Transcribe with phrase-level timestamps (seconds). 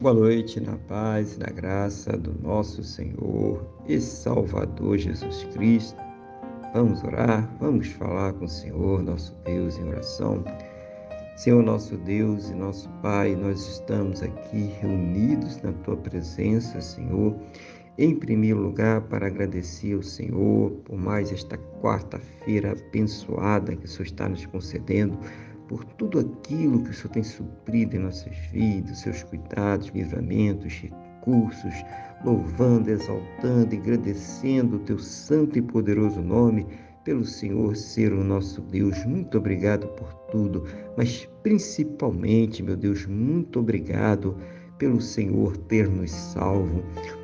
[0.00, 6.00] Boa noite, na paz e na graça do nosso Senhor e Salvador Jesus Cristo.
[6.72, 10.42] Vamos orar, vamos falar com o Senhor, nosso Deus, em oração.
[11.36, 17.36] Senhor, nosso Deus e nosso Pai, nós estamos aqui reunidos na Tua presença, Senhor,
[17.98, 24.06] em primeiro lugar para agradecer ao Senhor por mais esta quarta-feira abençoada que o Senhor
[24.06, 25.18] está nos concedendo
[25.70, 31.72] por tudo aquilo que o Senhor tem suprido em nossas vidas, seus cuidados, livramentos, recursos,
[32.24, 36.66] louvando, exaltando, agradecendo o teu santo e poderoso nome
[37.04, 39.04] pelo Senhor ser o nosso Deus.
[39.06, 40.64] Muito obrigado por tudo,
[40.96, 44.36] mas principalmente, meu Deus, muito obrigado
[44.76, 46.82] pelo Senhor ter nos salvo.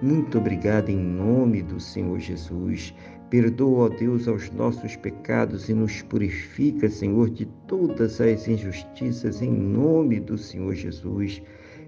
[0.00, 2.94] Muito obrigado em nome do Senhor Jesus.
[3.30, 9.52] Perdoa, ó Deus, aos nossos pecados e nos purifica, Senhor, de todas as injustiças, em
[9.52, 11.42] nome do Senhor Jesus.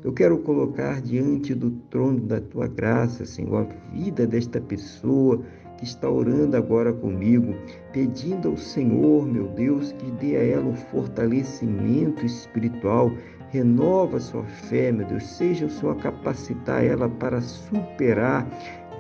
[0.05, 5.42] Eu quero colocar diante do trono da tua graça, Senhor, a vida desta pessoa
[5.79, 7.55] que está orando agora comigo,
[7.91, 13.11] pedindo ao Senhor, meu Deus, que dê a ela o fortalecimento espiritual,
[13.48, 18.47] renova sua fé, meu Deus, seja o Senhor capacitar ela para superar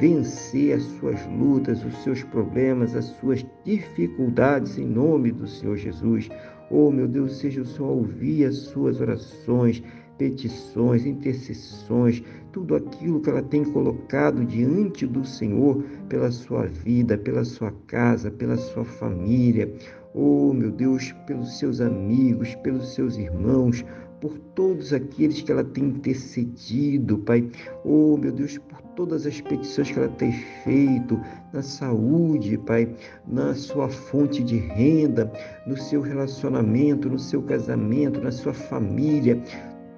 [0.00, 6.30] vencer as suas lutas, os seus problemas, as suas dificuldades em nome do Senhor Jesus.
[6.70, 9.82] Oh, meu Deus, seja o Senhor ouvir as suas orações,
[10.16, 17.44] petições, intercessões, tudo aquilo que ela tem colocado diante do Senhor pela sua vida, pela
[17.44, 19.70] sua casa, pela sua família.
[20.14, 23.84] Oh, meu Deus, pelos seus amigos, pelos seus irmãos,
[24.20, 27.50] por todos aqueles que ela tem intercedido, Pai.
[27.84, 31.18] Oh, meu Deus, por todas as petições que ela tem feito
[31.54, 32.94] na saúde, Pai,
[33.26, 35.32] na sua fonte de renda,
[35.66, 39.42] no seu relacionamento, no seu casamento, na sua família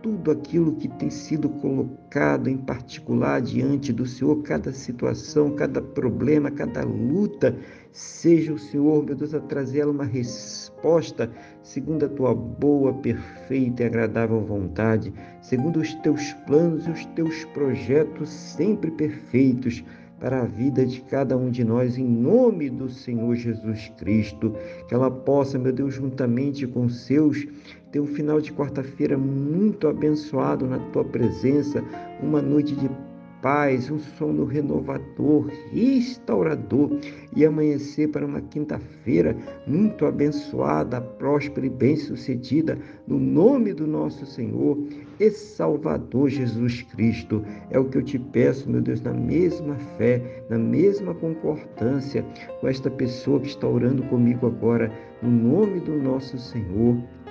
[0.02, 6.50] tudo aquilo que tem sido colocado em particular diante do Senhor, cada situação, cada problema,
[6.50, 7.56] cada luta,
[7.92, 11.30] seja o Senhor, meu Deus, a trazer ela uma resposta
[11.62, 17.44] segundo a tua boa, perfeita e agradável vontade, segundo os teus planos e os teus
[17.46, 19.84] projetos sempre perfeitos
[20.18, 24.54] para a vida de cada um de nós, em nome do Senhor Jesus Cristo.
[24.86, 27.44] Que ela possa, meu Deus, juntamente com seus,
[27.92, 31.84] ter um final de quarta-feira muito abençoado na tua presença,
[32.22, 32.90] uma noite de
[33.42, 36.96] paz, um sono renovador, restaurador
[37.34, 39.36] e amanhecer para uma quinta-feira
[39.66, 44.78] muito abençoada, próspera e bem-sucedida, no nome do nosso Senhor
[45.18, 47.44] e Salvador Jesus Cristo.
[47.68, 52.24] É o que eu te peço, meu Deus, na mesma fé, na mesma concordância
[52.60, 56.96] com esta pessoa que está orando comigo agora, no nome do nosso Senhor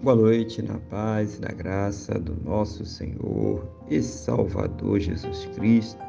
[0.00, 6.00] Boa noite, na paz e na graça do nosso Senhor e Salvador Jesus Cristo.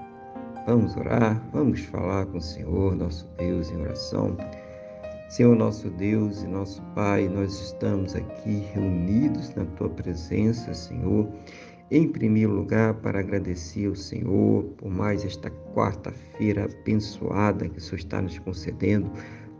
[0.67, 4.37] Vamos orar, vamos falar com o Senhor, nosso Deus, em oração.
[5.27, 11.27] Senhor, nosso Deus e nosso Pai, nós estamos aqui reunidos na Tua presença, Senhor,
[11.89, 17.97] em primeiro lugar para agradecer ao Senhor por mais esta quarta-feira abençoada que o Senhor
[17.97, 19.11] está nos concedendo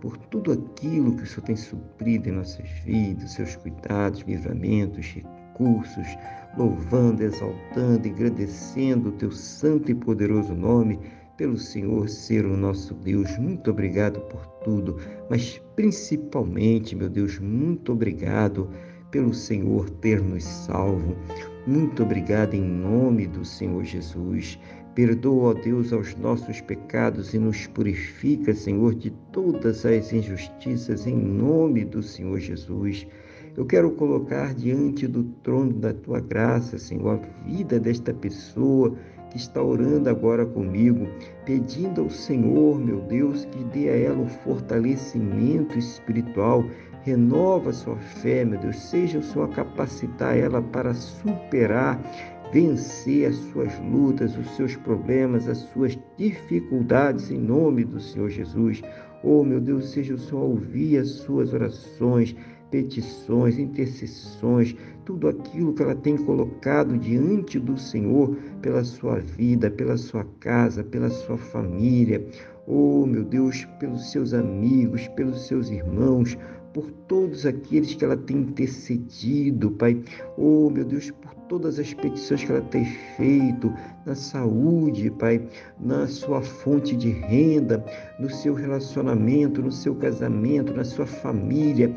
[0.01, 6.07] por tudo aquilo que o Senhor tem suprido em nossas vidas, seus cuidados, livramentos, recursos,
[6.57, 10.99] louvando, exaltando, agradecendo o teu santo e poderoso nome
[11.37, 13.37] pelo Senhor ser o nosso Deus.
[13.37, 14.97] Muito obrigado por tudo,
[15.29, 18.69] mas principalmente, meu Deus, muito obrigado
[19.11, 21.15] pelo Senhor ter nos salvo.
[21.65, 24.59] Muito obrigado em nome do Senhor Jesus.
[24.95, 31.15] Perdoa, ó Deus, aos nossos pecados e nos purifica, Senhor, de todas as injustiças, em
[31.15, 33.07] nome do Senhor Jesus.
[33.55, 38.95] Eu quero colocar diante do trono da tua graça, Senhor, a vida desta pessoa
[39.29, 41.07] que está orando agora comigo,
[41.45, 46.65] pedindo ao Senhor, meu Deus, que dê a ela o fortalecimento espiritual,
[47.03, 51.99] renova sua fé, meu Deus, seja o Senhor capacitar ela para superar
[52.51, 58.81] vencer as suas lutas, os seus problemas, as suas dificuldades em nome do Senhor Jesus.
[59.23, 62.35] Oh, meu Deus, seja o Senhor ouvir as suas orações,
[62.71, 64.75] petições, intercessões,
[65.05, 70.83] tudo aquilo que ela tem colocado diante do Senhor pela sua vida, pela sua casa,
[70.83, 72.25] pela sua família.
[72.67, 76.37] Oh, meu Deus, pelos seus amigos, pelos seus irmãos,
[76.73, 80.01] por todos aqueles que ela tem intercedido, Pai.
[80.37, 82.85] Oh, meu Deus, por todas as petições que ela tem
[83.17, 83.73] feito,
[84.05, 85.41] na saúde, Pai,
[85.79, 87.83] na sua fonte de renda,
[88.19, 91.95] no seu relacionamento, no seu casamento, na sua família,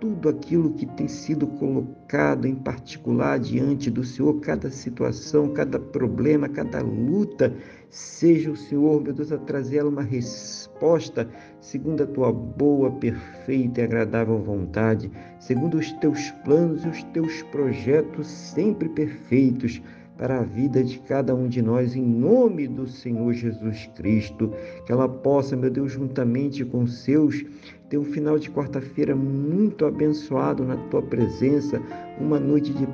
[0.00, 6.48] tudo aquilo que tem sido colocado em particular diante do Senhor, cada situação, cada problema,
[6.48, 7.54] cada luta,
[7.88, 11.28] seja o Senhor, meu Deus, a trazer uma resposta
[11.60, 17.42] segundo a tua boa, perfeita e agradável vontade, segundo os teus planos e os teus
[17.44, 19.80] projetos sempre perfeitos
[20.16, 24.52] para a vida de cada um de nós, em nome do Senhor Jesus Cristo.
[24.84, 27.44] Que ela possa, meu Deus, juntamente com seus,
[27.88, 31.80] ter um final de quarta-feira muito abençoado na tua presença,
[32.18, 32.86] uma noite de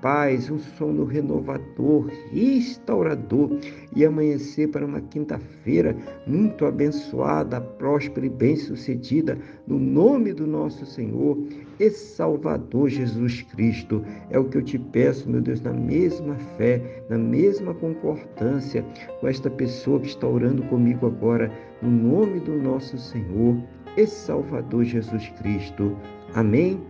[0.00, 3.50] paz, um sono renovador, restaurador
[3.94, 5.96] e amanhecer para uma quinta-feira
[6.26, 11.38] muito abençoada, próspera e bem-sucedida, no nome do nosso Senhor
[11.78, 14.04] e Salvador Jesus Cristo.
[14.30, 18.84] É o que eu te peço, meu Deus, na mesma fé, na mesma concordância
[19.20, 21.50] com esta pessoa que está orando comigo agora,
[21.82, 23.56] no nome do nosso Senhor
[23.96, 25.96] e Salvador Jesus Cristo.
[26.34, 26.80] Amém.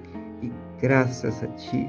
[0.43, 1.88] E graças a ti